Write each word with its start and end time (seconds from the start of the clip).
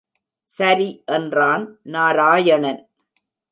சரி 0.49 0.87
என்றான் 1.05 1.65
நாராயணன். 1.91 2.81